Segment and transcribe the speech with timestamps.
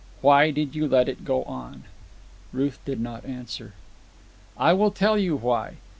[0.21, 1.83] Why did you let it go on?"
[2.51, 3.73] Ruth did not answer.
[4.57, 5.75] "I will tell you why.